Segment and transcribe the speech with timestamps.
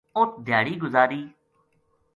[0.19, 1.21] اُت دھیاڑی گزاری